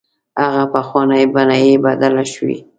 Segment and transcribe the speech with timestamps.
[0.43, 2.57] هغه پخوانۍ بڼه یې بدله شوې.